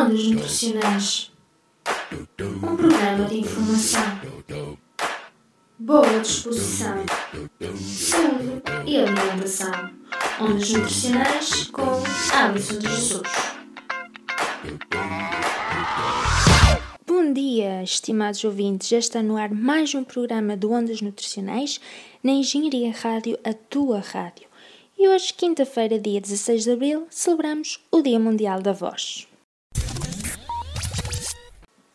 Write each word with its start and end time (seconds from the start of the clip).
Ondas 0.00 0.28
Nutricionais 0.28 1.32
um 2.40 2.76
programa 2.76 3.24
de 3.24 3.40
informação, 3.40 4.78
boa 5.76 6.20
disposição, 6.20 7.04
saúde 7.74 8.62
e 8.86 8.96
alimentação. 8.96 9.72
Ondas 10.40 10.70
Nutricionais 10.70 11.64
com 11.72 12.00
Alisson 12.32 12.78
de 12.78 12.88
Jesus. 12.88 13.22
Bom 17.04 17.32
dia, 17.32 17.82
estimados 17.82 18.44
ouvintes. 18.44 18.86
Já 18.86 18.98
está 18.98 19.20
no 19.20 19.36
ar 19.36 19.50
mais 19.50 19.96
um 19.96 20.04
programa 20.04 20.56
de 20.56 20.64
Ondas 20.64 21.02
Nutricionais 21.02 21.80
na 22.22 22.30
Engenharia 22.30 22.92
Rádio, 22.92 23.36
a 23.42 23.52
tua 23.52 23.98
rádio. 23.98 24.46
E 24.96 25.08
hoje, 25.08 25.34
quinta-feira, 25.34 25.98
dia 25.98 26.20
16 26.20 26.62
de 26.62 26.70
abril, 26.70 27.08
celebramos 27.10 27.80
o 27.90 28.00
Dia 28.00 28.20
Mundial 28.20 28.62
da 28.62 28.72
Voz. 28.72 29.27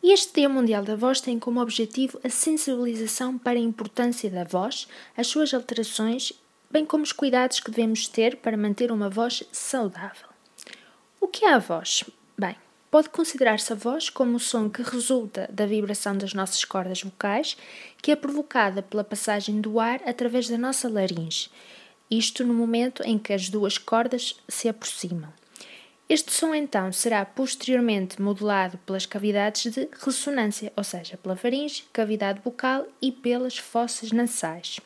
E 0.04 0.12
este 0.12 0.34
Dia 0.34 0.50
Mundial 0.50 0.84
da 0.84 0.94
Voz 0.96 1.18
tem 1.22 1.38
como 1.38 1.62
objetivo 1.62 2.20
a 2.22 2.28
sensibilização 2.28 3.38
para 3.38 3.58
a 3.58 3.62
importância 3.62 4.28
da 4.28 4.44
voz, 4.44 4.86
as 5.16 5.28
suas 5.28 5.54
alterações, 5.54 6.30
bem 6.70 6.84
como 6.84 7.02
os 7.02 7.10
cuidados 7.10 7.58
que 7.58 7.70
devemos 7.70 8.06
ter 8.06 8.36
para 8.36 8.54
manter 8.54 8.92
uma 8.92 9.08
voz 9.08 9.42
saudável. 9.50 10.28
O 11.18 11.26
que 11.26 11.46
é 11.46 11.54
a 11.54 11.58
voz? 11.58 12.04
Bem, 12.36 12.54
pode 12.90 13.08
considerar-se 13.08 13.72
a 13.72 13.76
voz 13.76 14.10
como 14.10 14.36
o 14.36 14.38
som 14.38 14.68
que 14.68 14.82
resulta 14.82 15.48
da 15.50 15.64
vibração 15.64 16.18
das 16.18 16.34
nossas 16.34 16.66
cordas 16.66 17.02
vocais, 17.02 17.56
que 18.02 18.10
é 18.10 18.16
provocada 18.16 18.82
pela 18.82 19.04
passagem 19.04 19.58
do 19.58 19.80
ar 19.80 20.02
através 20.04 20.50
da 20.50 20.58
nossa 20.58 20.86
laringe, 20.86 21.48
isto 22.10 22.44
no 22.44 22.52
momento 22.52 23.02
em 23.04 23.18
que 23.18 23.32
as 23.32 23.48
duas 23.48 23.78
cordas 23.78 24.36
se 24.46 24.68
aproximam. 24.68 25.32
Este 26.06 26.32
som 26.32 26.54
então 26.54 26.92
será 26.92 27.24
posteriormente 27.24 28.20
modulado 28.20 28.76
pelas 28.78 29.06
cavidades 29.06 29.72
de 29.72 29.88
ressonância, 30.04 30.70
ou 30.76 30.84
seja, 30.84 31.16
pela 31.16 31.34
faringe, 31.34 31.84
cavidade 31.92 32.40
bucal 32.44 32.86
e 33.00 33.10
pelas 33.10 33.56
fossas 33.56 34.12
nasais. 34.12 34.80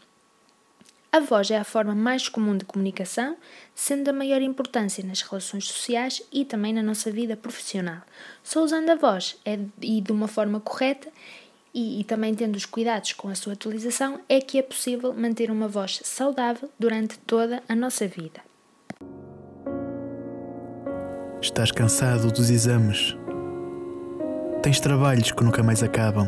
A 1.10 1.20
voz 1.20 1.50
é 1.50 1.56
a 1.56 1.64
forma 1.64 1.94
mais 1.94 2.28
comum 2.28 2.56
de 2.56 2.64
comunicação, 2.64 3.36
sendo 3.74 4.04
da 4.04 4.12
maior 4.12 4.42
importância 4.42 5.02
nas 5.02 5.22
relações 5.22 5.64
sociais 5.66 6.22
e 6.30 6.44
também 6.44 6.72
na 6.72 6.82
nossa 6.82 7.10
vida 7.10 7.36
profissional. 7.36 8.02
Só 8.44 8.62
usando 8.62 8.90
a 8.90 8.94
voz 8.94 9.36
é, 9.44 9.58
e 9.80 10.00
de 10.00 10.12
uma 10.12 10.28
forma 10.28 10.60
correta 10.60 11.08
e, 11.74 12.00
e 12.00 12.04
também 12.04 12.34
tendo 12.34 12.54
os 12.56 12.66
cuidados 12.66 13.14
com 13.14 13.28
a 13.28 13.34
sua 13.34 13.54
utilização 13.54 14.20
é 14.28 14.40
que 14.40 14.58
é 14.58 14.62
possível 14.62 15.12
manter 15.12 15.50
uma 15.50 15.66
voz 15.66 16.00
saudável 16.04 16.70
durante 16.78 17.18
toda 17.20 17.62
a 17.68 17.74
nossa 17.74 18.06
vida. 18.06 18.47
Estás 21.40 21.70
cansado 21.70 22.32
dos 22.32 22.50
exames. 22.50 23.16
Tens 24.60 24.80
trabalhos 24.80 25.30
que 25.30 25.44
nunca 25.44 25.62
mais 25.62 25.84
acabam. 25.84 26.26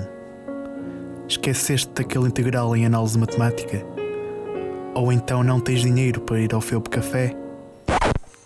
Esqueceste 1.29 1.91
daquele 1.93 2.29
integral 2.29 2.77
em 2.77 2.87
análise 2.87 3.19
matemática? 3.19 3.85
Ou 4.95 5.13
então 5.13 5.43
não 5.43 5.59
tens 5.59 5.81
dinheiro 5.81 6.21
para 6.21 6.41
ir 6.41 6.55
ao 6.55 6.61
Felp 6.61 6.87
Café? 6.87 7.35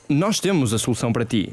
Nós 0.09 0.41
temos 0.41 0.73
a 0.73 0.79
solução 0.79 1.13
para 1.13 1.27
ti. 1.27 1.53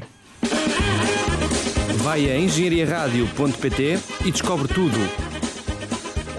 Vai 1.98 2.30
a 2.30 2.38
engenhariaradio.pt 2.38 3.98
e 4.24 4.30
descobre 4.30 4.66
tudo. 4.68 4.96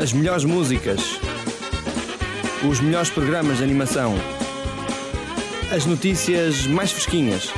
As 0.01 0.11
melhores 0.11 0.45
músicas, 0.45 1.19
os 2.67 2.79
melhores 2.79 3.11
programas 3.11 3.59
de 3.59 3.63
animação, 3.63 4.15
as 5.71 5.85
notícias 5.85 6.65
mais 6.65 6.91
fresquinhas 6.91 7.53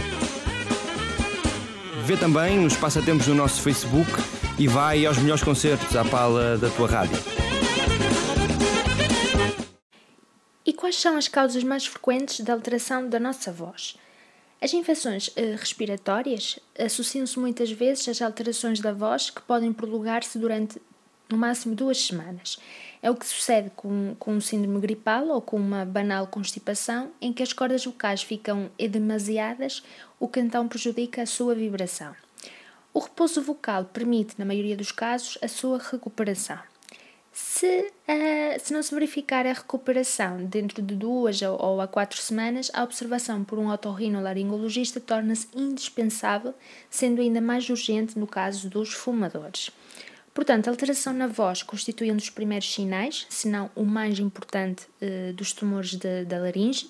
Vê 2.06 2.16
também 2.16 2.64
os 2.64 2.78
passatempos 2.78 3.25
no 3.25 3.34
nosso 3.34 3.64
Facebook 3.64 4.11
e 4.59 4.67
vai 4.67 5.08
aos 5.08 5.17
melhores 5.17 5.42
concertos 5.42 5.95
à 5.95 6.06
pala 6.06 6.56
da 6.56 6.70
tua 6.70 6.88
rádio. 6.88 7.17
E 10.64 10.71
quais 10.71 10.98
são 10.98 11.17
as 11.17 11.27
causas 11.27 11.64
mais 11.64 11.88
frequentes 11.88 12.42
da 12.42 12.54
alteração 12.54 13.10
da 13.10 13.20
nossa 13.20 13.52
voz? 13.52 13.98
As 14.61 14.71
infecções 14.71 15.32
eh, 15.36 15.55
respiratórias 15.58 16.60
associam-se 16.77 17.39
muitas 17.39 17.71
vezes 17.71 18.08
às 18.08 18.21
alterações 18.21 18.80
da 18.80 18.94
voz 18.94 19.32
que 19.32 19.42
podem 19.42 19.73
prolongar-se 19.73 20.38
durante 20.38 20.80
no 21.27 21.38
máximo 21.38 21.73
duas 21.73 21.98
semanas. 21.98 22.60
É 23.05 23.11
o 23.11 23.16
que 23.16 23.27
sucede 23.27 23.70
com, 23.76 24.16
com 24.17 24.33
um 24.33 24.42
síndrome 24.42 24.80
gripal 24.80 25.27
ou 25.27 25.39
com 25.39 25.58
uma 25.58 25.86
banal 25.86 26.26
constipação, 26.26 27.11
em 27.21 27.32
que 27.32 27.43
as 27.43 27.54
cordas 27.54 27.86
vocais 27.86 28.23
ficam 28.23 28.67
demasiadas 28.80 29.83
o 30.20 30.27
que 30.27 30.39
então 30.39 30.67
prejudica 30.67 31.21
a 31.21 31.27
sua 31.27 31.54
vibração. 31.54 32.15
O 32.92 32.98
repouso 32.98 33.44
vocal 33.44 33.86
permite, 33.86 34.33
na 34.39 34.44
maioria 34.44 34.76
dos 34.76 34.92
casos, 34.92 35.38
a 35.39 35.48
sua 35.48 35.77
recuperação. 35.77 36.58
Se, 37.32 37.92
uh, 38.10 38.60
se 38.60 38.73
não 38.73 38.82
se 38.82 38.92
verificar 38.92 39.45
a 39.45 39.54
recuperação 39.54 40.44
dentro 40.44 40.82
de 40.82 40.95
duas 40.95 41.44
ou, 41.44 41.61
ou 41.61 41.82
a 41.82 41.88
quatro 41.88 42.20
semanas, 42.20 42.71
a 42.73 42.83
observação 42.83 43.44
por 43.44 43.60
um 43.60 43.70
otorrinolaringologista 43.70 44.99
torna-se 44.99 45.48
indispensável, 45.54 46.55
sendo 46.89 47.21
ainda 47.21 47.39
mais 47.39 47.70
urgente 47.70 48.17
no 48.17 48.26
caso 48.26 48.67
dos 48.67 48.94
fumadores. 48.94 49.70
Portanto, 50.35 50.67
a 50.67 50.71
alteração 50.71 51.13
na 51.13 51.27
voz 51.27 51.63
constitui 51.63 52.11
um 52.11 52.15
dos 52.17 52.29
primeiros 52.29 52.71
sinais, 52.71 53.25
se 53.29 53.47
não 53.47 53.71
o 53.73 53.85
mais 53.85 54.19
importante, 54.19 54.85
uh, 55.01 55.31
dos 55.33 55.53
tumores 55.53 55.95
de, 55.95 56.25
da 56.25 56.37
laringe 56.37 56.89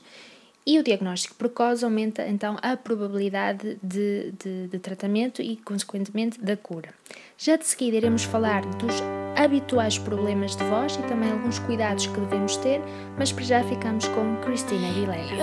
e 0.67 0.79
o 0.79 0.83
diagnóstico 0.83 1.35
precoce 1.35 1.85
aumenta 1.85 2.27
então 2.27 2.57
a 2.59 2.75
probabilidade 2.75 3.77
de, 3.83 4.31
de, 4.31 4.67
de, 4.67 4.79
tratamento 4.79 5.39
e, 5.39 5.57
consequentemente, 5.57 6.41
da 6.41 6.57
cura. 6.57 6.89
Já 7.37 7.55
de 7.55 7.67
seguida 7.67 7.97
iremos 7.97 8.23
falar 8.23 8.65
dos 8.65 8.95
habituais 9.35 9.99
problemas 9.99 10.55
de 10.55 10.63
voz 10.63 10.95
e 10.95 11.03
também 11.03 11.29
alguns 11.29 11.59
cuidados 11.59 12.07
que 12.07 12.19
devemos 12.19 12.57
ter, 12.57 12.81
mas 13.15 13.31
para 13.31 13.43
já 13.43 13.63
ficamos 13.63 14.07
com 14.07 14.37
Cristina 14.37 14.89
Aguilera. 14.89 15.35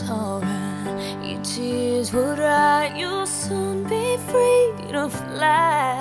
When 0.00 1.22
your 1.22 1.42
tears 1.42 2.12
will 2.12 2.34
dry, 2.34 2.92
you'll 2.96 3.26
soon 3.26 3.84
be 3.84 4.16
free 4.28 4.72
to 4.92 5.08
fly. 5.10 5.98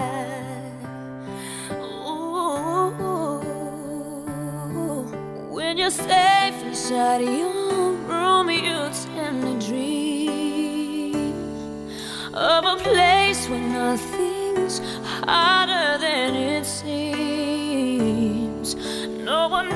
Ooh, 1.72 2.94
when 5.52 5.78
you're 5.78 5.90
safe 5.90 6.64
inside 6.64 7.22
your 7.22 7.92
room, 8.08 8.50
you 8.50 8.90
tend 9.14 9.42
to 9.44 9.60
dream 9.68 11.26
of 12.34 12.66
a 12.66 12.78
place 12.82 13.50
where 13.50 13.60
nothing's 13.60 14.80
harder 15.26 15.98
than 16.00 16.36
it 16.36 16.66
seems. 16.66 17.16
No 19.26 19.48
one 19.50 19.70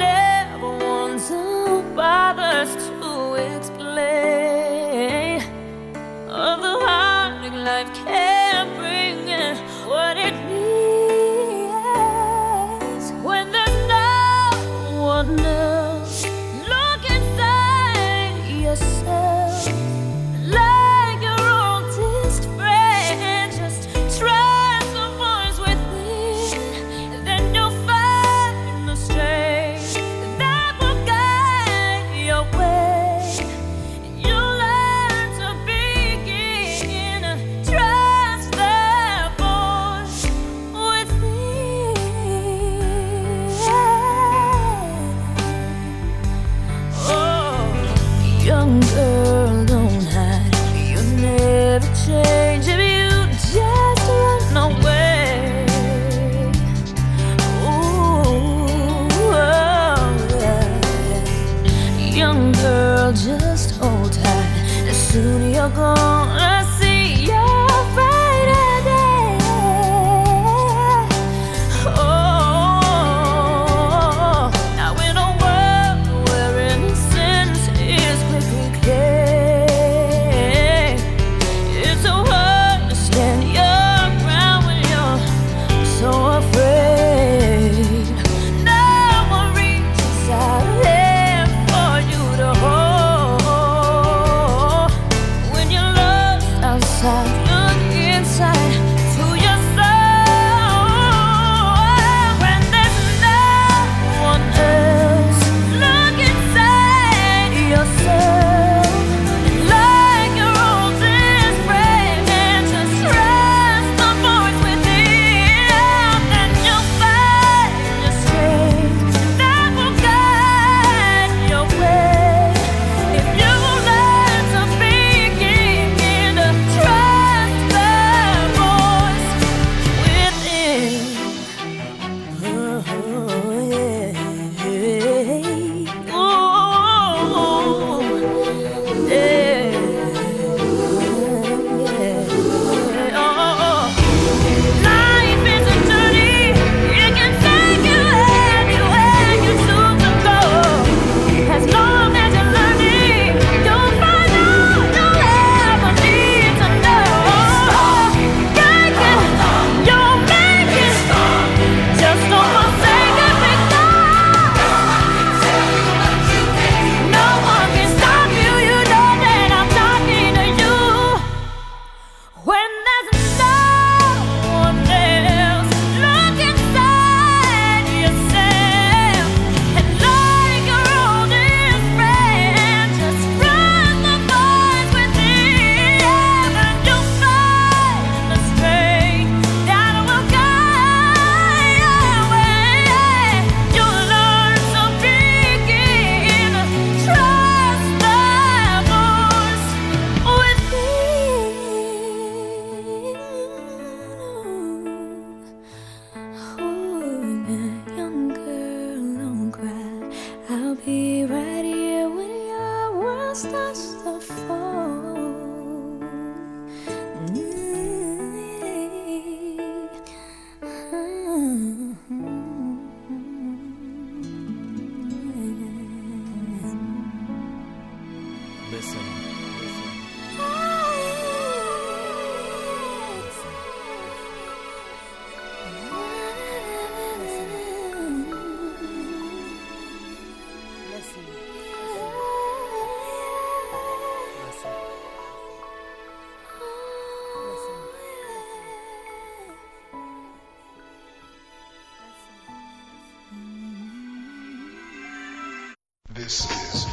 This 256.15 256.47
is 256.47 256.85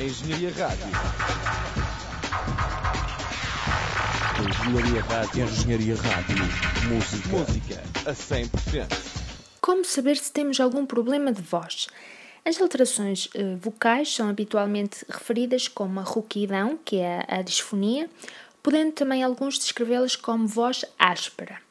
Engenharia 0.00 0.50
Rádio. 0.56 0.86
Engenharia 4.40 5.02
Rádio. 5.02 5.44
Engenharia 5.44 5.94
Rádio. 5.96 6.36
Música. 6.88 7.28
Música 7.28 7.82
a 8.06 8.14
100%. 8.14 8.86
Como 9.60 9.84
saber 9.84 10.16
se 10.16 10.32
temos 10.32 10.58
algum 10.58 10.86
problema 10.86 11.30
de 11.30 11.42
voz? 11.42 11.86
As 12.46 12.58
alterações 12.62 13.28
eh, 13.34 13.56
vocais 13.60 14.10
são 14.10 14.30
habitualmente 14.30 15.04
referidas 15.10 15.68
como 15.68 16.00
a 16.00 16.02
rouquidão, 16.02 16.78
que 16.82 16.96
é 16.96 17.26
a 17.28 17.42
disfonia, 17.42 18.08
podendo 18.62 18.92
também 18.92 19.22
alguns 19.22 19.58
descrevê-las 19.58 20.16
como 20.16 20.48
voz 20.48 20.82
áspera. 20.98 21.65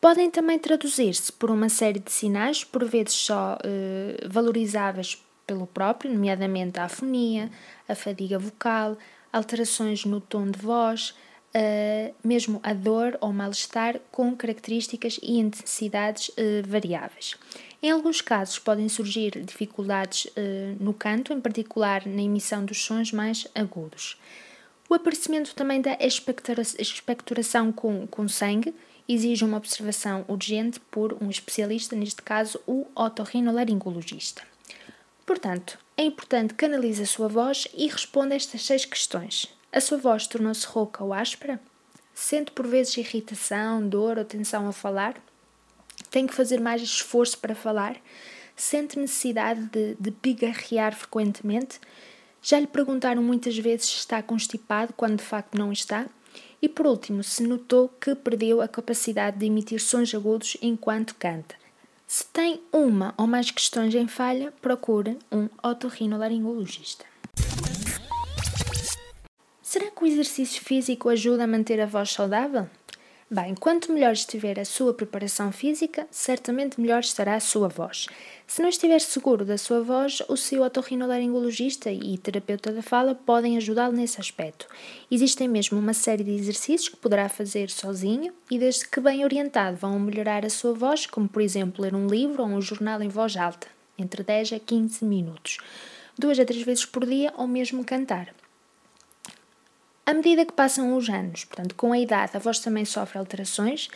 Podem 0.00 0.30
também 0.30 0.58
traduzir-se 0.58 1.30
por 1.30 1.50
uma 1.50 1.68
série 1.68 1.98
de 1.98 2.10
sinais, 2.10 2.64
por 2.64 2.84
vezes 2.84 3.12
só 3.12 3.58
eh, 3.62 4.26
valorizáveis 4.26 5.22
pelo 5.46 5.66
próprio, 5.66 6.12
nomeadamente 6.12 6.78
a 6.78 6.84
afonia, 6.84 7.50
a 7.88 7.94
fadiga 7.94 8.38
vocal, 8.38 8.96
alterações 9.32 10.04
no 10.04 10.20
tom 10.20 10.48
de 10.48 10.58
voz, 10.58 11.10
uh, 11.54 12.14
mesmo 12.22 12.60
a 12.62 12.72
dor 12.72 13.18
ou 13.20 13.32
mal-estar 13.32 13.98
com 14.10 14.34
características 14.36 15.18
e 15.22 15.38
intensidades 15.38 16.28
uh, 16.28 16.66
variáveis. 16.66 17.36
Em 17.82 17.90
alguns 17.90 18.20
casos 18.20 18.58
podem 18.58 18.88
surgir 18.88 19.42
dificuldades 19.44 20.26
uh, 20.26 20.76
no 20.78 20.94
canto, 20.94 21.32
em 21.32 21.40
particular 21.40 22.06
na 22.06 22.22
emissão 22.22 22.64
dos 22.64 22.82
sons 22.82 23.12
mais 23.12 23.46
agudos. 23.54 24.20
O 24.88 24.94
aparecimento 24.94 25.54
também 25.54 25.80
da 25.80 25.96
expectoração 26.00 27.72
com, 27.72 28.06
com 28.06 28.28
sangue 28.28 28.74
exige 29.14 29.44
uma 29.44 29.56
observação 29.56 30.24
urgente 30.28 30.78
por 30.90 31.16
um 31.20 31.28
especialista, 31.28 31.96
neste 31.96 32.22
caso 32.22 32.60
o 32.66 32.86
otorrinolaringologista. 32.94 34.42
Portanto, 35.26 35.78
é 35.96 36.04
importante 36.04 36.54
que 36.54 36.64
analise 36.64 37.02
a 37.02 37.06
sua 37.06 37.28
voz 37.28 37.66
e 37.74 37.86
responda 37.88 38.34
estas 38.34 38.64
seis 38.64 38.84
questões. 38.84 39.46
A 39.72 39.80
sua 39.80 39.98
voz 39.98 40.26
tornou-se 40.26 40.66
rouca 40.66 41.04
ou 41.04 41.12
áspera? 41.12 41.60
Sente 42.14 42.50
por 42.50 42.66
vezes 42.66 42.96
irritação, 42.96 43.86
dor 43.86 44.18
ou 44.18 44.24
tensão 44.24 44.66
ao 44.66 44.72
falar? 44.72 45.14
Tem 46.10 46.26
que 46.26 46.34
fazer 46.34 46.60
mais 46.60 46.82
esforço 46.82 47.38
para 47.38 47.54
falar? 47.54 47.96
Sente 48.56 48.98
necessidade 48.98 49.64
de, 49.66 49.94
de 49.98 50.10
pigarrear 50.10 50.94
frequentemente? 50.94 51.80
Já 52.42 52.58
lhe 52.58 52.66
perguntaram 52.66 53.22
muitas 53.22 53.56
vezes 53.56 53.86
se 53.86 53.96
está 53.98 54.22
constipado 54.22 54.92
quando 54.96 55.18
de 55.18 55.24
facto 55.24 55.56
não 55.56 55.72
está? 55.72 56.06
E 56.62 56.68
por 56.68 56.86
último, 56.86 57.22
se 57.22 57.42
notou 57.42 57.88
que 57.88 58.14
perdeu 58.14 58.60
a 58.60 58.68
capacidade 58.68 59.38
de 59.38 59.46
emitir 59.46 59.80
sons 59.80 60.14
agudos 60.14 60.56
enquanto 60.60 61.14
canta. 61.14 61.54
Se 62.06 62.24
tem 62.26 62.60
uma 62.72 63.14
ou 63.16 63.26
mais 63.26 63.50
questões 63.50 63.94
em 63.94 64.08
falha, 64.08 64.52
procure 64.60 65.16
um 65.30 65.48
otorrinolaringologista. 65.62 67.04
Será 69.62 69.90
que 69.90 70.02
o 70.02 70.06
exercício 70.06 70.60
físico 70.64 71.08
ajuda 71.08 71.44
a 71.44 71.46
manter 71.46 71.80
a 71.80 71.86
voz 71.86 72.10
saudável? 72.10 72.68
Bem, 73.32 73.54
quanto 73.54 73.92
melhor 73.92 74.12
estiver 74.12 74.58
a 74.58 74.64
sua 74.64 74.92
preparação 74.92 75.52
física, 75.52 76.04
certamente 76.10 76.80
melhor 76.80 76.98
estará 76.98 77.36
a 77.36 77.40
sua 77.40 77.68
voz. 77.68 78.06
Se 78.44 78.60
não 78.60 78.68
estiver 78.68 79.00
seguro 79.00 79.44
da 79.44 79.56
sua 79.56 79.84
voz, 79.84 80.20
o 80.26 80.36
seu 80.36 80.64
otorrinolaringologista 80.64 81.92
e 81.92 82.18
terapeuta 82.18 82.72
da 82.72 82.82
fala 82.82 83.14
podem 83.14 83.56
ajudá-lo 83.56 83.92
nesse 83.92 84.20
aspecto. 84.20 84.66
Existem 85.08 85.46
mesmo 85.46 85.78
uma 85.78 85.94
série 85.94 86.24
de 86.24 86.32
exercícios 86.32 86.88
que 86.88 86.96
poderá 86.96 87.28
fazer 87.28 87.70
sozinho 87.70 88.34
e, 88.50 88.58
desde 88.58 88.88
que 88.88 88.98
bem 88.98 89.22
orientado, 89.22 89.76
vão 89.76 89.96
melhorar 90.00 90.44
a 90.44 90.50
sua 90.50 90.72
voz, 90.74 91.06
como 91.06 91.28
por 91.28 91.40
exemplo 91.40 91.84
ler 91.84 91.94
um 91.94 92.08
livro 92.08 92.42
ou 92.42 92.48
um 92.48 92.60
jornal 92.60 93.00
em 93.00 93.08
voz 93.08 93.36
alta, 93.36 93.68
entre 93.96 94.24
10 94.24 94.54
a 94.54 94.58
15 94.58 95.04
minutos, 95.04 95.58
duas 96.18 96.36
a 96.40 96.44
três 96.44 96.64
vezes 96.64 96.84
por 96.84 97.06
dia 97.06 97.32
ou 97.36 97.46
mesmo 97.46 97.84
cantar. 97.84 98.34
À 100.10 100.12
medida 100.12 100.44
que 100.44 100.52
passam 100.52 100.96
os 100.96 101.08
anos, 101.08 101.44
portanto, 101.44 101.76
com 101.76 101.92
a 101.92 101.98
idade, 101.98 102.32
a 102.34 102.40
voz 102.40 102.58
também 102.58 102.84
sofre 102.84 103.16
alterações. 103.16 103.88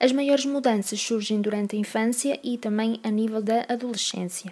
As 0.00 0.12
maiores 0.12 0.46
mudanças 0.46 0.98
surgem 0.98 1.42
durante 1.42 1.76
a 1.76 1.78
infância 1.78 2.40
e 2.42 2.56
também 2.56 2.98
a 3.04 3.10
nível 3.10 3.42
da 3.42 3.66
adolescência. 3.68 4.50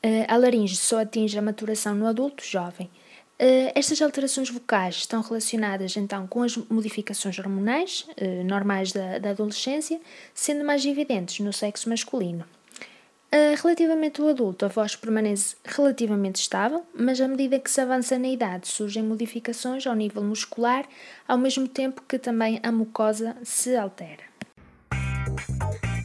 Eh, 0.00 0.24
a 0.28 0.36
laringe 0.36 0.76
só 0.76 1.00
atinge 1.00 1.36
a 1.36 1.42
maturação 1.42 1.92
no 1.92 2.06
adulto 2.06 2.44
jovem. 2.44 2.88
Eh, 3.36 3.72
estas 3.74 4.00
alterações 4.00 4.48
vocais 4.48 4.94
estão 4.98 5.22
relacionadas 5.22 5.96
então 5.96 6.24
com 6.28 6.44
as 6.44 6.56
modificações 6.56 7.36
hormonais 7.36 8.06
eh, 8.16 8.44
normais 8.44 8.92
da, 8.92 9.18
da 9.18 9.30
adolescência, 9.30 10.00
sendo 10.32 10.64
mais 10.64 10.86
evidentes 10.86 11.40
no 11.40 11.52
sexo 11.52 11.88
masculino. 11.88 12.44
Uh, 13.30 13.60
relativamente 13.62 14.22
ao 14.22 14.28
adulto, 14.28 14.64
a 14.64 14.68
voz 14.68 14.96
permanece 14.96 15.54
relativamente 15.62 16.36
estável, 16.36 16.82
mas 16.98 17.20
à 17.20 17.28
medida 17.28 17.58
que 17.58 17.70
se 17.70 17.78
avança 17.78 18.18
na 18.18 18.28
idade 18.28 18.66
surgem 18.66 19.02
modificações 19.02 19.86
ao 19.86 19.94
nível 19.94 20.24
muscular, 20.24 20.86
ao 21.26 21.36
mesmo 21.36 21.68
tempo 21.68 22.02
que 22.08 22.18
também 22.18 22.58
a 22.62 22.72
mucosa 22.72 23.36
se 23.42 23.76
altera. 23.76 24.28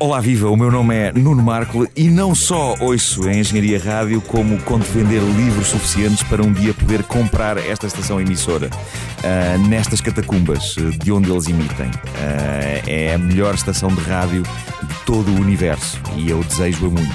Olá, 0.03 0.19
viva! 0.19 0.49
O 0.49 0.57
meu 0.57 0.69
nome 0.69 0.93
é 0.93 1.13
Nuno 1.13 1.41
Marco 1.41 1.87
e 1.95 2.09
não 2.09 2.35
só 2.35 2.75
ouço 2.81 3.25
a 3.25 3.33
Engenharia 3.33 3.79
Rádio, 3.79 4.19
como 4.19 4.61
conto 4.63 4.83
vender 4.83 5.21
livros 5.21 5.67
suficientes 5.67 6.21
para 6.23 6.43
um 6.43 6.51
dia 6.51 6.73
poder 6.73 7.03
comprar 7.03 7.57
esta 7.57 7.87
estação 7.87 8.19
emissora 8.19 8.69
uh, 8.69 9.67
nestas 9.69 10.01
catacumbas 10.01 10.75
de 10.99 11.09
onde 11.09 11.31
eles 11.31 11.47
emitem. 11.47 11.87
Uh, 11.87 12.83
é 12.85 13.13
a 13.13 13.17
melhor 13.17 13.55
estação 13.55 13.87
de 13.87 14.01
rádio 14.01 14.43
todo 15.13 15.29
o 15.31 15.39
universo 15.39 16.01
e 16.17 16.31
eu 16.31 16.43
desejo-a 16.43 16.89
muito. 16.89 17.13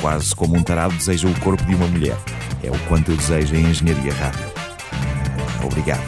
Quase 0.00 0.34
como 0.34 0.56
um 0.56 0.64
tarado 0.64 0.92
deseja 0.96 1.28
o 1.28 1.40
corpo 1.40 1.64
de 1.64 1.76
uma 1.76 1.86
mulher. 1.86 2.16
É 2.60 2.68
o 2.68 2.88
quanto 2.88 3.12
eu 3.12 3.16
desejo 3.16 3.54
a 3.54 3.58
Engenharia 3.58 4.12
Rádio. 4.12 4.52
Obrigado. 5.64 6.02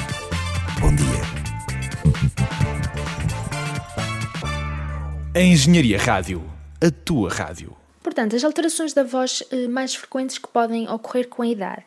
Bom 0.80 0.92
dia. 0.96 1.06
A 5.32 5.40
Engenharia 5.40 5.98
Rádio, 5.98 6.42
a 6.82 6.90
tua 6.90 7.30
rádio. 7.30 7.76
Portanto, 8.02 8.34
as 8.34 8.42
alterações 8.42 8.92
da 8.92 9.04
voz 9.04 9.44
eh, 9.52 9.68
mais 9.68 9.94
frequentes 9.94 10.38
que 10.38 10.48
podem 10.48 10.90
ocorrer 10.90 11.28
com 11.28 11.42
a 11.42 11.46
idade. 11.46 11.84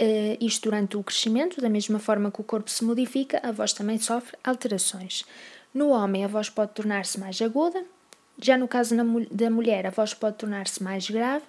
Uh, 0.00 0.38
isto 0.40 0.70
durante 0.70 0.96
o 0.96 1.02
crescimento, 1.02 1.60
da 1.60 1.68
mesma 1.68 1.98
forma 1.98 2.30
que 2.30 2.40
o 2.40 2.44
corpo 2.44 2.70
se 2.70 2.82
modifica, 2.82 3.40
a 3.42 3.52
voz 3.52 3.74
também 3.74 3.98
sofre 3.98 4.38
alterações. 4.42 5.26
No 5.74 5.90
homem, 5.90 6.24
a 6.24 6.28
voz 6.28 6.48
pode 6.48 6.72
tornar-se 6.72 7.20
mais 7.20 7.42
aguda, 7.42 7.84
já 8.40 8.56
no 8.56 8.68
caso 8.68 8.94
da 9.30 9.50
mulher, 9.50 9.86
a 9.86 9.90
voz 9.90 10.14
pode 10.14 10.36
tornar-se 10.36 10.82
mais 10.82 11.08
grave, 11.08 11.44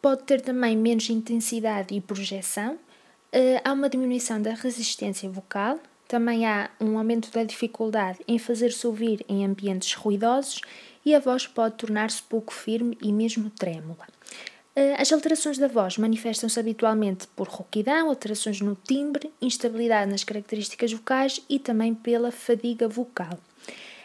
pode 0.00 0.22
ter 0.22 0.40
também 0.40 0.76
menos 0.76 1.08
intensidade 1.10 1.94
e 1.94 2.00
projeção, 2.00 2.74
uh, 2.74 3.60
há 3.64 3.72
uma 3.72 3.88
diminuição 3.88 4.40
da 4.40 4.54
resistência 4.54 5.28
vocal, 5.28 5.78
também 6.06 6.46
há 6.46 6.70
um 6.80 6.98
aumento 6.98 7.30
da 7.30 7.44
dificuldade 7.44 8.18
em 8.26 8.38
fazer-se 8.38 8.86
ouvir 8.86 9.24
em 9.28 9.44
ambientes 9.44 9.94
ruidosos 9.94 10.60
e 11.04 11.14
a 11.14 11.20
voz 11.20 11.46
pode 11.46 11.76
tornar-se 11.76 12.22
pouco 12.22 12.52
firme 12.52 12.98
e 13.00 13.12
mesmo 13.12 13.48
trêmula. 13.48 14.06
Eh, 14.74 14.96
as 14.98 15.12
alterações 15.12 15.58
da 15.58 15.68
voz 15.68 15.98
manifestam-se 15.98 16.58
habitualmente 16.58 17.26
por 17.28 17.48
rouquidão, 17.48 18.08
alterações 18.08 18.60
no 18.60 18.74
timbre, 18.74 19.32
instabilidade 19.40 20.10
nas 20.10 20.24
características 20.24 20.92
vocais 20.92 21.40
e 21.48 21.58
também 21.58 21.94
pela 21.94 22.32
fadiga 22.32 22.88
vocal. 22.88 23.38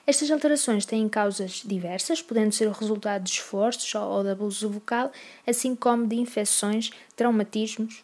Estas 0.07 0.29
alterações 0.29 0.85
têm 0.85 1.09
causas 1.09 1.63
diversas, 1.65 2.21
podendo 2.21 2.53
ser 2.53 2.67
o 2.67 2.71
resultado 2.71 3.23
de 3.23 3.31
esforços 3.31 3.95
ou 3.95 4.23
de 4.23 4.29
abuso 4.29 4.69
vocal, 4.69 5.11
assim 5.47 5.75
como 5.75 6.05
de 6.05 6.15
infecções, 6.15 6.91
traumatismos 7.15 8.03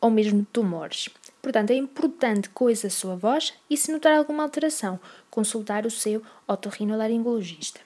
ou 0.00 0.10
mesmo 0.10 0.46
tumores. 0.52 1.08
Portanto, 1.42 1.70
é 1.70 1.74
importante 1.74 2.48
coisa 2.50 2.86
a 2.86 2.90
sua 2.90 3.16
voz 3.16 3.52
e, 3.68 3.76
se 3.76 3.90
notar 3.90 4.16
alguma 4.16 4.44
alteração, 4.44 5.00
consultar 5.28 5.84
o 5.84 5.90
seu 5.90 6.22
otorrinolaringologista. 6.46 7.80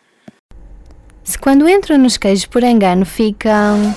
Se 1.24 1.38
quando 1.38 1.68
entram 1.68 1.96
nos 1.96 2.18
queijos 2.18 2.46
por 2.46 2.62
engano 2.62 3.06
ficam. 3.06 3.94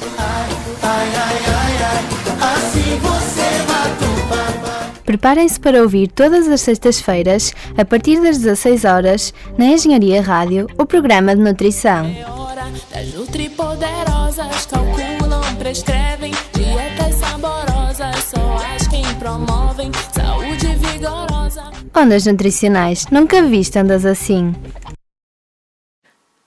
Preparem-se 5.11 5.59
para 5.59 5.81
ouvir 5.81 6.07
todas 6.07 6.47
as 6.47 6.61
sextas-feiras, 6.61 7.53
a 7.77 7.83
partir 7.83 8.21
das 8.21 8.37
16 8.37 8.85
horas, 8.85 9.33
na 9.57 9.65
Engenharia 9.65 10.21
Rádio, 10.21 10.67
o 10.77 10.85
programa 10.85 11.35
de 11.35 11.41
nutrição. 11.41 12.05
É 12.05 12.25
hora 12.31 12.63
das 12.89 13.13
nutripoderosas 13.13 14.65
calculam, 14.67 15.55
prescrevem 15.59 16.31
dietas 16.53 17.15
saborosas, 17.15 18.23
só 18.23 18.55
as 18.73 18.87
que 18.87 19.15
promovem 19.15 19.91
saúde 20.13 20.77
vigorosa. 20.77 21.71
Ondas 21.93 22.25
nutricionais, 22.25 23.05
nunca 23.11 23.43
viste 23.43 23.77
andas 23.77 24.05
assim. 24.05 24.55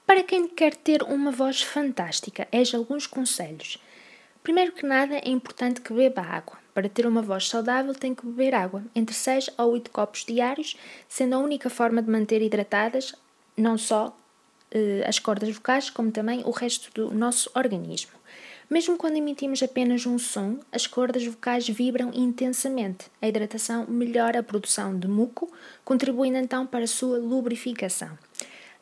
Para 0.06 0.23
quem 0.23 0.49
quer 0.49 0.75
ter 0.75 1.02
uma 1.02 1.30
voz 1.30 1.61
fantástica, 1.61 2.49
eis 2.50 2.73
alguns 2.73 3.06
conselhos. 3.06 3.78
Primeiro 4.42 4.73
que 4.73 4.87
nada, 4.87 5.16
é 5.16 5.28
importante 5.28 5.83
que 5.83 5.92
beba 5.92 6.23
água. 6.23 6.63
Para 6.75 6.88
ter 6.88 7.07
uma 7.07 7.23
voz 7.23 7.49
saudável, 7.49 7.95
tem 7.95 8.14
que 8.14 8.26
beber 8.26 8.54
água, 8.54 8.83
entre 8.95 9.14
6 9.14 9.50
a 9.57 9.64
8 9.64 9.90
copos 9.93 10.25
diários, 10.25 10.76
sendo 11.09 11.37
a 11.37 11.38
única 11.38 11.71
forma 11.71 12.02
de 12.02 12.11
manter 12.11 12.43
hidratadas 12.43 13.14
não 13.57 13.78
só 13.78 14.16
eh, 14.73 15.04
as 15.07 15.21
cordas 15.21 15.49
vocais, 15.54 15.88
como 15.88 16.11
também 16.11 16.43
o 16.45 16.50
resto 16.50 16.90
do 16.93 17.14
nosso 17.14 17.49
organismo. 17.54 18.12
Mesmo 18.69 18.97
quando 18.97 19.16
emitimos 19.16 19.62
apenas 19.62 20.04
um 20.04 20.19
som, 20.19 20.59
as 20.73 20.87
cordas 20.87 21.25
vocais 21.25 21.69
vibram 21.69 22.11
intensamente. 22.12 23.07
A 23.23 23.28
hidratação 23.28 23.87
melhora 23.87 24.40
a 24.40 24.43
produção 24.43 24.99
de 24.99 25.07
muco, 25.07 25.52
contribuindo 25.85 26.38
então 26.38 26.66
para 26.66 26.85
a 26.85 26.88
sua 26.88 27.19
lubrificação. 27.19 28.19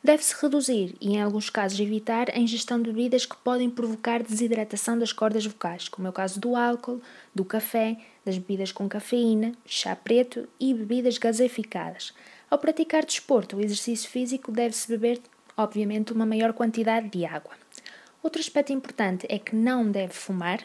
Deve-se 0.03 0.35
reduzir 0.41 0.97
e, 0.99 1.13
em 1.13 1.21
alguns 1.21 1.49
casos, 1.49 1.79
evitar 1.79 2.29
a 2.29 2.37
ingestão 2.37 2.77
de 2.77 2.91
bebidas 2.91 3.25
que 3.25 3.37
podem 3.37 3.69
provocar 3.69 4.21
desidratação 4.21 4.99
das 4.99 5.13
cordas 5.13 5.45
vocais, 5.45 5.87
como 5.87 6.05
é 6.05 6.09
o 6.09 6.13
caso 6.13 6.41
do 6.41 6.57
álcool, 6.57 7.01
do 7.33 7.45
café, 7.45 7.95
das 8.25 8.37
bebidas 8.37 8.73
com 8.73 8.89
cafeína, 8.89 9.53
chá 9.65 9.95
preto 9.95 10.45
e 10.59 10.73
bebidas 10.73 11.17
gaseificadas. 11.17 12.13
Ao 12.51 12.57
praticar 12.57 13.05
desporto 13.05 13.55
ou 13.55 13.61
exercício 13.61 14.09
físico, 14.09 14.51
deve-se 14.51 14.89
beber, 14.89 15.21
obviamente, 15.55 16.11
uma 16.11 16.25
maior 16.25 16.51
quantidade 16.51 17.07
de 17.07 17.25
água. 17.25 17.53
Outro 18.21 18.41
aspecto 18.41 18.73
importante 18.73 19.25
é 19.29 19.39
que 19.39 19.55
não 19.55 19.89
deve 19.89 20.11
fumar, 20.11 20.59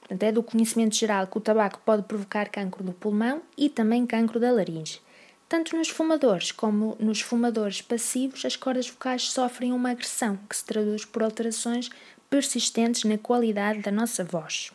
portanto, 0.00 0.22
é 0.24 0.32
do 0.32 0.42
conhecimento 0.42 0.96
geral 0.96 1.28
que 1.28 1.38
o 1.38 1.40
tabaco 1.40 1.80
pode 1.86 2.02
provocar 2.02 2.48
cancro 2.48 2.82
do 2.82 2.92
pulmão 2.92 3.40
e 3.56 3.68
também 3.68 4.04
cancro 4.04 4.40
da 4.40 4.50
laringe. 4.50 5.00
Tanto 5.50 5.76
nos 5.76 5.88
fumadores 5.88 6.52
como 6.52 6.96
nos 7.00 7.20
fumadores 7.20 7.82
passivos, 7.82 8.44
as 8.44 8.54
cordas 8.54 8.88
vocais 8.88 9.32
sofrem 9.32 9.72
uma 9.72 9.90
agressão 9.90 10.38
que 10.48 10.56
se 10.56 10.64
traduz 10.64 11.04
por 11.04 11.24
alterações 11.24 11.90
persistentes 12.30 13.02
na 13.02 13.18
qualidade 13.18 13.80
da 13.80 13.90
nossa 13.90 14.22
voz. 14.22 14.70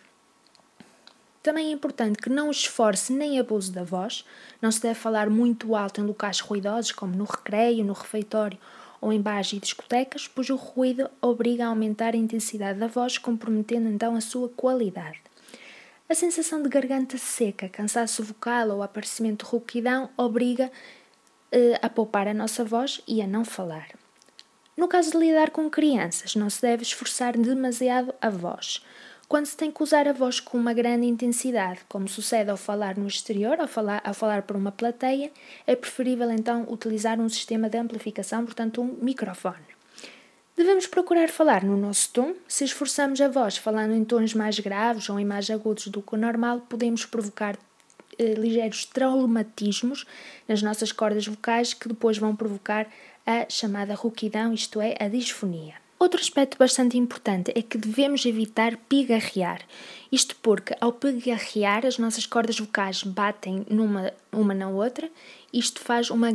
Também 1.42 1.70
é 1.70 1.72
importante 1.72 2.20
que 2.22 2.30
não 2.30 2.52
esforce 2.52 3.14
nem 3.14 3.40
abuse 3.40 3.72
da 3.72 3.86
voz. 3.86 4.26
Não 4.62 4.70
se 4.70 4.82
deve 4.82 5.00
falar 5.00 5.30
muito 5.30 5.78
alto 5.78 6.02
em 6.02 6.04
locais 6.04 6.42
ruidosos, 6.42 6.92
como 6.92 7.16
no 7.16 7.24
recreio, 7.24 7.86
no 7.86 7.94
refeitório 7.94 8.60
ou 9.00 9.14
em 9.14 9.22
bares 9.22 9.54
e 9.54 9.60
discotecas, 9.60 10.28
pois 10.28 10.50
o 10.50 10.58
ruído 10.58 11.10
obriga 11.22 11.64
a 11.64 11.70
aumentar 11.70 12.16
a 12.16 12.18
intensidade 12.18 12.80
da 12.80 12.88
voz, 12.88 13.18
comprometendo 13.18 13.88
então 13.88 14.14
a 14.14 14.20
sua 14.20 14.50
qualidade. 14.50 15.22
A 16.08 16.14
sensação 16.14 16.62
de 16.62 16.70
garganta 16.70 17.18
seca, 17.18 17.68
cansaço 17.68 18.24
vocal 18.24 18.70
ou 18.70 18.84
aparecimento 18.84 19.44
de 19.44 19.52
rouquidão 19.52 20.08
obriga 20.16 20.72
uh, 21.52 21.80
a 21.82 21.90
poupar 21.90 22.28
a 22.28 22.34
nossa 22.34 22.64
voz 22.64 23.02
e 23.08 23.24
a 23.24 23.28
não 23.28 23.44
falar. 23.44 23.88
No 24.78 24.88
caso 24.88 25.10
de 25.10 25.18
lidar 25.18 25.50
com 25.50 25.68
crianças, 25.68 26.36
não 26.36 26.48
se 26.48 26.62
deve 26.62 26.84
esforçar 26.84 27.36
demasiado 27.36 28.14
a 28.22 28.30
voz. 28.30 28.86
Quando 29.28 29.48
se 29.48 29.58
tem 29.58 29.72
que 29.72 29.82
usar 29.82 30.08
a 30.08 30.14
voz 30.14 30.40
com 30.40 30.60
uma 30.60 30.76
grande 30.76 31.08
intensidade, 31.08 31.80
como 31.90 32.08
sucede 32.08 32.52
ao 32.52 32.58
falar 32.58 32.96
no 32.96 33.08
exterior, 33.08 33.60
ao 33.60 33.68
falar, 33.68 34.00
ao 34.06 34.14
falar 34.14 34.44
para 34.44 34.56
uma 34.56 34.72
plateia, 34.72 35.32
é 35.66 35.76
preferível 35.76 36.30
então 36.30 36.68
utilizar 36.70 37.20
um 37.20 37.28
sistema 37.28 37.68
de 37.68 37.80
amplificação, 37.80 38.46
portanto, 38.46 38.80
um 38.80 38.96
microfone. 39.02 39.75
Devemos 40.56 40.88
procurar 40.88 41.28
falar 41.28 41.66
no 41.66 41.76
nosso 41.76 42.12
tom. 42.12 42.34
Se 42.48 42.64
esforçamos 42.64 43.20
a 43.20 43.28
voz 43.28 43.58
falando 43.58 43.94
em 43.94 44.06
tons 44.06 44.34
mais 44.34 44.58
graves 44.58 45.10
ou 45.10 45.20
em 45.20 45.26
mais 45.26 45.50
agudos 45.50 45.88
do 45.88 46.02
que 46.02 46.16
o 46.16 46.18
normal, 46.18 46.62
podemos 46.70 47.06
provocar 47.06 47.58
eh, 48.18 48.34
ligeiros 48.36 48.86
traumatismos 48.86 50.06
nas 50.48 50.62
nossas 50.62 50.94
cordas 50.94 51.28
vocais 51.28 51.74
que 51.74 51.90
depois 51.90 52.18
vão 52.18 52.34
provocar 52.34 52.88
a 53.26 53.46
chamada 53.50 53.96
rouquidão, 53.96 54.54
isto 54.54 54.80
é, 54.80 54.96
a 54.98 55.10
disfonia. 55.10 55.85
Outro 55.98 56.20
aspecto 56.20 56.58
bastante 56.58 56.98
importante 56.98 57.54
é 57.56 57.62
que 57.62 57.78
devemos 57.78 58.26
evitar 58.26 58.76
pigarrear. 58.90 59.62
Isto 60.12 60.36
porque, 60.42 60.76
ao 60.82 60.92
pigarrear, 60.92 61.86
as 61.86 61.98
nossas 61.98 62.26
cordas 62.26 62.60
vocais 62.60 63.02
batem 63.02 63.66
numa 63.70 64.12
uma 64.32 64.54
na 64.54 64.68
outra. 64.68 65.10
Isto 65.54 65.80
faz 65.80 66.10
uma, 66.10 66.28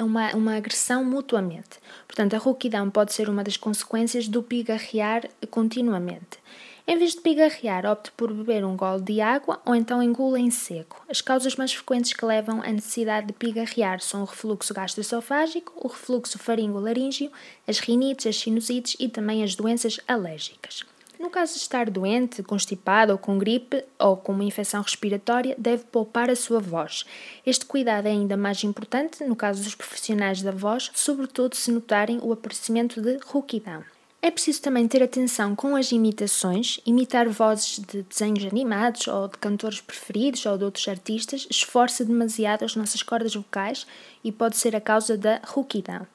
uma, 0.00 0.34
uma 0.34 0.56
agressão 0.56 1.04
mutuamente. 1.04 1.78
Portanto, 2.08 2.34
a 2.34 2.38
rouquidão 2.38 2.90
pode 2.90 3.12
ser 3.12 3.28
uma 3.28 3.44
das 3.44 3.56
consequências 3.56 4.26
do 4.26 4.42
pigarrear 4.42 5.28
continuamente. 5.48 6.38
Em 6.86 6.98
vez 6.98 7.12
de 7.12 7.22
pigarrear, 7.22 7.86
opte 7.86 8.12
por 8.12 8.30
beber 8.30 8.62
um 8.62 8.76
gole 8.76 9.00
de 9.00 9.18
água 9.18 9.58
ou 9.64 9.74
então 9.74 10.02
engula 10.02 10.38
em 10.38 10.50
seco. 10.50 11.02
As 11.08 11.22
causas 11.22 11.56
mais 11.56 11.72
frequentes 11.72 12.12
que 12.12 12.26
levam 12.26 12.60
à 12.60 12.70
necessidade 12.70 13.28
de 13.28 13.32
pigarrear 13.32 14.00
são 14.00 14.20
o 14.20 14.26
refluxo 14.26 14.74
gastroesofágico, 14.74 15.72
o 15.76 15.88
refluxo 15.88 16.38
faringo-laríngeo, 16.38 17.32
as 17.66 17.78
rinites, 17.78 18.26
as 18.26 18.36
sinusites 18.36 18.96
e 19.00 19.08
também 19.08 19.42
as 19.42 19.54
doenças 19.54 19.98
alérgicas. 20.06 20.84
No 21.18 21.30
caso 21.30 21.54
de 21.54 21.60
estar 21.60 21.88
doente, 21.88 22.42
constipado 22.42 23.12
ou 23.12 23.18
com 23.18 23.38
gripe 23.38 23.82
ou 23.98 24.14
com 24.14 24.32
uma 24.32 24.44
infecção 24.44 24.82
respiratória, 24.82 25.54
deve 25.56 25.84
poupar 25.84 26.28
a 26.28 26.36
sua 26.36 26.60
voz. 26.60 27.06
Este 27.46 27.64
cuidado 27.64 28.06
é 28.06 28.10
ainda 28.10 28.36
mais 28.36 28.62
importante 28.62 29.24
no 29.24 29.34
caso 29.34 29.64
dos 29.64 29.74
profissionais 29.74 30.42
da 30.42 30.50
voz, 30.50 30.90
sobretudo 30.94 31.56
se 31.56 31.72
notarem 31.72 32.18
o 32.22 32.30
aparecimento 32.30 33.00
de 33.00 33.16
rouquidão. 33.24 33.82
É 34.24 34.30
preciso 34.30 34.62
também 34.62 34.88
ter 34.88 35.02
atenção 35.02 35.54
com 35.54 35.76
as 35.76 35.92
imitações, 35.92 36.80
imitar 36.86 37.28
vozes 37.28 37.78
de 37.78 38.02
desenhos 38.04 38.46
animados 38.46 39.06
ou 39.06 39.28
de 39.28 39.36
cantores 39.36 39.82
preferidos 39.82 40.46
ou 40.46 40.56
de 40.56 40.64
outros 40.64 40.88
artistas 40.88 41.46
esforça 41.50 42.06
demasiado 42.06 42.64
as 42.64 42.74
nossas 42.74 43.02
cordas 43.02 43.34
vocais 43.34 43.86
e 44.24 44.32
pode 44.32 44.56
ser 44.56 44.74
a 44.74 44.80
causa 44.80 45.18
da 45.18 45.42
rouquidão. 45.44 46.06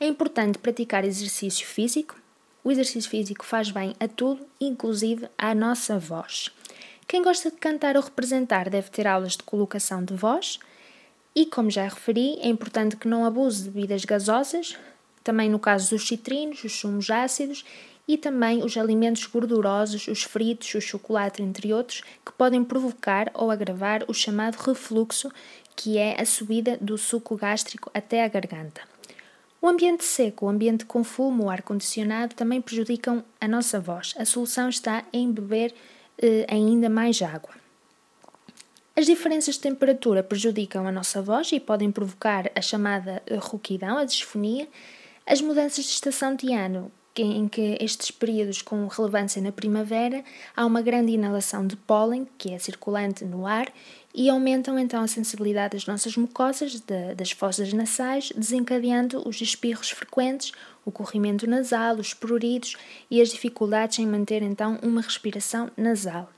É 0.00 0.06
importante 0.08 0.58
praticar 0.58 1.04
exercício 1.04 1.64
físico. 1.64 2.16
O 2.64 2.72
exercício 2.72 3.08
físico 3.08 3.44
faz 3.44 3.70
bem 3.70 3.94
a 4.00 4.08
tudo, 4.08 4.44
inclusive 4.60 5.28
à 5.38 5.54
nossa 5.54 5.96
voz. 5.96 6.50
Quem 7.06 7.22
gosta 7.22 7.52
de 7.52 7.56
cantar 7.58 7.96
ou 7.96 8.02
representar 8.02 8.68
deve 8.68 8.90
ter 8.90 9.06
aulas 9.06 9.36
de 9.36 9.44
colocação 9.44 10.04
de 10.04 10.12
voz. 10.12 10.58
E, 11.36 11.46
como 11.46 11.70
já 11.70 11.84
referi, 11.84 12.36
é 12.40 12.48
importante 12.48 12.96
que 12.96 13.06
não 13.06 13.24
abuse 13.24 13.62
de 13.62 13.70
bebidas 13.70 14.04
gasosas, 14.04 14.76
também 15.24 15.50
no 15.50 15.58
caso 15.58 15.90
dos 15.90 16.06
citrinos, 16.06 16.62
os 16.62 16.72
sumos 16.72 17.10
ácidos 17.10 17.64
e 18.06 18.18
também 18.18 18.62
os 18.62 18.76
alimentos 18.76 19.26
gordurosos, 19.26 20.06
os 20.06 20.22
fritos, 20.22 20.74
o 20.74 20.80
chocolate, 20.80 21.42
entre 21.42 21.72
outros, 21.72 22.02
que 22.24 22.32
podem 22.32 22.62
provocar 22.62 23.30
ou 23.32 23.50
agravar 23.50 24.04
o 24.06 24.12
chamado 24.12 24.56
refluxo, 24.56 25.32
que 25.74 25.96
é 25.96 26.20
a 26.20 26.26
subida 26.26 26.76
do 26.80 26.98
suco 26.98 27.34
gástrico 27.34 27.90
até 27.94 28.22
a 28.22 28.28
garganta. 28.28 28.82
O 29.60 29.66
ambiente 29.66 30.04
seco, 30.04 30.44
o 30.44 30.48
ambiente 30.50 30.84
com 30.84 31.02
fumo, 31.02 31.44
o 31.44 31.50
ar-condicionado 31.50 32.34
também 32.34 32.60
prejudicam 32.60 33.24
a 33.40 33.48
nossa 33.48 33.80
voz. 33.80 34.14
A 34.18 34.26
solução 34.26 34.68
está 34.68 35.02
em 35.10 35.32
beber 35.32 35.74
eh, 36.18 36.44
ainda 36.50 36.90
mais 36.90 37.22
água. 37.22 37.54
As 38.94 39.06
diferenças 39.06 39.54
de 39.54 39.62
temperatura 39.62 40.22
prejudicam 40.22 40.86
a 40.86 40.92
nossa 40.92 41.22
voz 41.22 41.50
e 41.50 41.58
podem 41.58 41.90
provocar 41.90 42.50
a 42.54 42.60
chamada 42.60 43.22
rouquidão, 43.40 43.96
a 43.96 44.04
disfonia, 44.04 44.68
as 45.26 45.40
mudanças 45.40 45.84
de 45.84 45.90
estação 45.90 46.34
de 46.34 46.52
ano, 46.52 46.92
em 47.16 47.46
que 47.46 47.78
estes 47.80 48.10
períodos 48.10 48.60
com 48.60 48.86
relevância 48.88 49.40
na 49.40 49.52
primavera 49.52 50.24
há 50.56 50.66
uma 50.66 50.82
grande 50.82 51.12
inalação 51.12 51.66
de 51.66 51.76
pólen, 51.76 52.26
que 52.36 52.52
é 52.52 52.58
circulante 52.58 53.24
no 53.24 53.46
ar, 53.46 53.72
e 54.12 54.28
aumentam 54.28 54.78
então 54.78 55.02
a 55.02 55.08
sensibilidade 55.08 55.76
das 55.76 55.86
nossas 55.86 56.16
mucosas, 56.16 56.80
de, 56.80 57.14
das 57.16 57.30
fossas 57.30 57.72
nasais, 57.72 58.30
desencadeando 58.36 59.26
os 59.26 59.40
espirros 59.40 59.90
frequentes, 59.90 60.52
o 60.84 60.92
corrimento 60.92 61.46
nasal, 61.46 61.96
os 61.96 62.12
pruridos 62.12 62.76
e 63.10 63.20
as 63.20 63.30
dificuldades 63.30 63.98
em 63.98 64.06
manter 64.06 64.42
então 64.42 64.78
uma 64.82 65.00
respiração 65.00 65.70
nasal. 65.76 66.33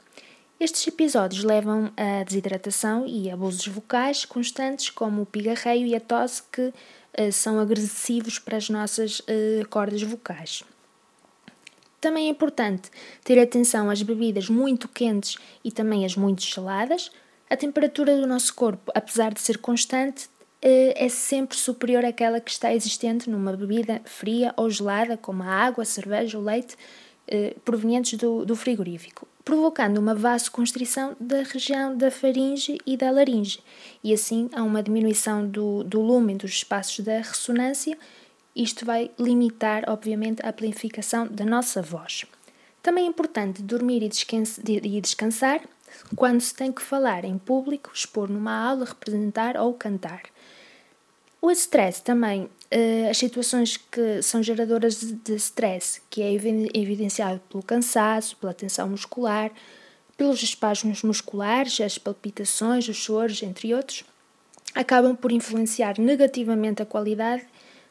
Estes 0.59 0.87
episódios 0.87 1.45
levam 1.45 1.93
a 1.99 2.25
desidratação 2.25 3.07
e 3.07 3.31
abusos 3.31 3.67
vocais 3.67 4.25
constantes, 4.25 4.89
como 4.89 5.21
o 5.21 5.27
pigarreio 5.27 5.87
e 5.87 5.95
a 5.95 6.01
tosse, 6.01 6.43
que 6.51 6.63
uh, 6.69 7.31
são 7.31 7.61
agressivos 7.61 8.39
para 8.39 8.57
as 8.57 8.71
nossas 8.71 9.21
uh, 9.21 9.69
cordas 9.69 10.03
vocais. 10.03 10.65
Também 12.01 12.29
é 12.29 12.31
importante 12.31 12.91
ter 13.23 13.39
atenção 13.39 13.91
às 13.91 14.01
bebidas 14.01 14.49
muito 14.49 14.89
quentes 14.89 15.37
e 15.63 15.71
também 15.71 16.07
às 16.07 16.17
muito 16.17 16.41
geladas. 16.41 17.11
A 17.51 17.57
temperatura 17.57 18.19
do 18.19 18.27
nosso 18.27 18.55
corpo, 18.55 18.91
apesar 18.95 19.35
de 19.35 19.43
ser 19.43 19.59
constante, 19.59 20.25
uh, 20.25 20.95
é 20.97 21.09
sempre 21.11 21.59
superior 21.59 22.03
àquela 22.03 22.41
que 22.41 22.51
está 22.51 22.73
existente 22.73 23.29
numa 23.29 23.55
bebida 23.55 24.01
fria 24.07 24.55
ou 24.57 24.71
gelada, 24.71 25.19
como 25.19 25.43
a 25.43 25.49
água, 25.49 25.83
a 25.83 25.87
cerveja 25.87 26.39
ou 26.39 26.45
leite, 26.45 26.79
provenientes 27.63 28.17
do, 28.17 28.47
do 28.47 28.55
frigorífico 28.57 29.27
provocando 29.47 29.99
uma 29.99 30.13
vasoconstrição 30.13 31.15
da 31.21 31.45
região 31.45 31.97
da 31.97 32.11
faringe 32.11 32.79
e 32.85 32.97
da 32.97 33.13
laringe, 33.13 33.61
e 34.03 34.13
assim 34.13 34.51
há 34.53 34.61
uma 34.61 34.83
diminuição 34.83 35.47
do, 35.47 35.85
do 35.85 36.01
lume 36.01 36.35
dos 36.35 36.51
espaços 36.51 37.05
da 37.05 37.19
ressonância. 37.19 37.97
Isto 38.57 38.85
vai 38.85 39.09
limitar, 39.17 39.85
obviamente, 39.87 40.45
a 40.45 40.49
amplificação 40.49 41.29
da 41.29 41.45
nossa 41.45 41.81
voz. 41.81 42.25
Também 42.83 43.05
é 43.05 43.09
importante 43.09 43.63
dormir 43.63 44.03
e 44.03 45.01
descansar 45.01 45.61
quando 46.17 46.41
se 46.41 46.53
tem 46.53 46.73
que 46.73 46.83
falar 46.83 47.25
em 47.25 47.39
público, 47.39 47.93
expor 47.95 48.29
numa 48.29 48.69
aula, 48.69 48.85
representar 48.85 49.57
ou 49.57 49.73
cantar. 49.75 50.23
O 51.41 51.51
stress 51.51 52.03
também, 52.03 52.45
uh, 52.45 53.11
as 53.11 53.19
situações 53.19 53.77
que 53.77 54.23
são 54.23 54.43
geradoras 54.43 55.01
de, 55.01 55.35
stress, 55.35 56.01
que 56.11 56.23
é 56.23 56.33
evidenciado 56.33 57.41
pelo 57.49 57.63
cansaço, 57.63 58.37
pela 58.37 58.55
tensão 58.55 58.89
muscular, 58.89 59.51
pelos 60.17 60.43
espasmos 60.43 61.03
musculares, 61.03 61.81
as 61.81 61.99
palpitações, 61.99 62.89
os 62.89 62.97
choros, 62.97 63.43
entre 63.43 63.75
outros, 63.75 64.05
acabam 64.75 65.15
por 65.15 65.31
influenciar 65.31 65.99
negativamente 65.99 66.83
a 66.83 66.87
qualidade 66.87 67.45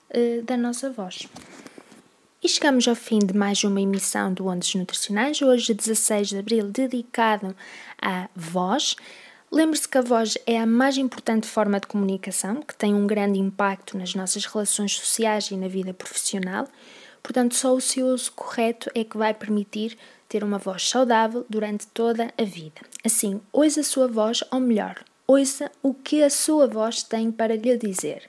uh, 0.10 0.42
da 0.44 0.58
nossa 0.58 0.90
voz. 0.90 1.28
E 2.46 2.48
chegamos 2.48 2.88
ao 2.88 2.94
fim 2.94 3.18
de 3.18 3.36
mais 3.36 3.64
uma 3.64 3.82
emissão 3.82 4.32
do 4.32 4.46
Ondas 4.46 4.76
Nutricionais, 4.76 5.42
hoje 5.42 5.74
16 5.74 6.28
de 6.28 6.38
Abril, 6.38 6.68
dedicado 6.68 7.56
à 8.00 8.30
voz. 8.36 8.96
Lembre-se 9.56 9.88
que 9.88 9.98
a 9.98 10.02
voz 10.02 10.38
é 10.46 10.60
a 10.60 10.66
mais 10.66 10.98
importante 10.98 11.48
forma 11.48 11.80
de 11.80 11.88
comunicação, 11.88 12.62
que 12.62 12.76
tem 12.76 12.94
um 12.94 13.08
grande 13.08 13.40
impacto 13.40 13.98
nas 13.98 14.14
nossas 14.14 14.44
relações 14.44 14.98
sociais 14.98 15.50
e 15.50 15.56
na 15.56 15.70
vida 15.70 15.94
profissional. 15.94 16.68
Portanto, 17.24 17.56
só 17.56 17.74
o 17.74 17.80
seu 17.80 18.08
uso 18.08 18.34
correto 18.34 18.92
é 18.94 19.06
que 19.06 19.18
vai 19.18 19.34
permitir 19.34 19.98
ter 20.28 20.44
uma 20.44 20.58
voz 20.58 20.90
saudável 20.90 21.46
durante 21.50 21.88
toda 21.88 22.34
a 22.38 22.44
vida. 22.44 22.82
Assim, 23.02 23.40
ouça 23.54 23.80
a 23.80 23.84
sua 23.84 24.10
voz, 24.10 24.44
ou 24.52 24.60
melhor, 24.60 25.02
ouça 25.26 25.72
o 25.82 25.94
que 25.94 26.22
a 26.22 26.30
sua 26.30 26.68
voz 26.68 27.02
tem 27.02 27.32
para 27.32 27.56
lhe 27.56 27.78
dizer. 27.78 28.24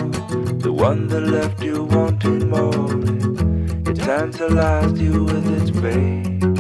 the 0.58 0.72
one 0.72 1.06
that 1.06 1.20
left 1.20 1.62
you 1.62 1.84
wanting 1.84 2.50
more. 2.50 2.90
It, 3.88 3.94
tantalized 3.94 4.98
you 4.98 5.22
with 5.22 5.62
its 5.62 5.70
bait. 5.70 6.53